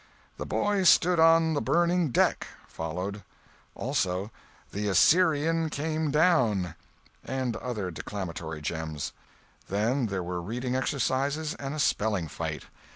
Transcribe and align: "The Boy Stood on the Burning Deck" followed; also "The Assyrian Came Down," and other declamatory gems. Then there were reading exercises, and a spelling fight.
"The 0.37 0.47
Boy 0.47 0.81
Stood 0.83 1.19
on 1.19 1.53
the 1.53 1.61
Burning 1.61 2.09
Deck" 2.09 2.47
followed; 2.67 3.21
also 3.75 4.31
"The 4.71 4.87
Assyrian 4.87 5.69
Came 5.69 6.09
Down," 6.09 6.73
and 7.23 7.55
other 7.57 7.91
declamatory 7.91 8.61
gems. 8.63 9.13
Then 9.67 10.07
there 10.07 10.23
were 10.23 10.41
reading 10.41 10.75
exercises, 10.75 11.53
and 11.53 11.75
a 11.75 11.79
spelling 11.79 12.27
fight. 12.29 12.63